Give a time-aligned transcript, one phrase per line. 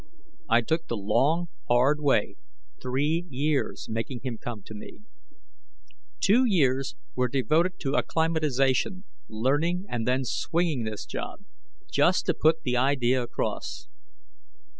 [0.49, 2.35] I took the long, hard way
[2.81, 5.01] three years making him come to me.
[6.19, 11.41] Two years were devoted to acclimatization, learning, and then swinging this job:
[11.91, 13.89] just to put the idea across.